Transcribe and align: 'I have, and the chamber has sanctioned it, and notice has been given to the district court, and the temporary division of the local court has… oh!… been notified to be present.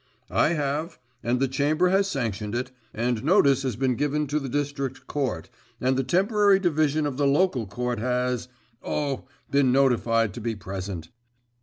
'I 0.31 0.53
have, 0.53 0.99
and 1.21 1.39
the 1.39 1.47
chamber 1.47 1.89
has 1.89 2.07
sanctioned 2.07 2.55
it, 2.55 2.71
and 2.91 3.23
notice 3.23 3.61
has 3.61 3.75
been 3.75 3.95
given 3.95 4.25
to 4.25 4.39
the 4.39 4.49
district 4.49 5.05
court, 5.05 5.47
and 5.79 5.95
the 5.95 6.03
temporary 6.03 6.57
division 6.57 7.05
of 7.05 7.17
the 7.17 7.27
local 7.27 7.67
court 7.67 7.99
has… 7.99 8.47
oh!… 8.81 9.27
been 9.51 9.71
notified 9.71 10.33
to 10.33 10.41
be 10.41 10.55
present. 10.55 11.09